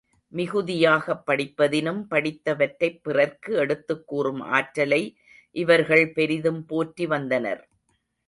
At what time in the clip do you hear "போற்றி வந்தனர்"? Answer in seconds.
6.65-7.61